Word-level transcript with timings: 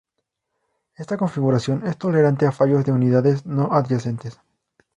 Esta 0.95 1.15
configuración 1.15 1.85
es 1.85 1.95
tolerante 1.95 2.47
a 2.47 2.51
fallos 2.51 2.83
de 2.83 2.91
unidades 2.91 3.45
no 3.45 3.69
adyacentes. 3.71 4.41